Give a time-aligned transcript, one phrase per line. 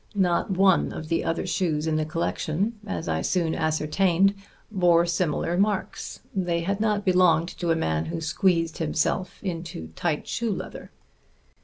[0.15, 4.33] Not one of the other shoes in the collection, as I soon ascertained,
[4.71, 10.27] bore similar marks; they had not belonged to a man who squeezed himself into tight
[10.27, 10.89] shoe leather.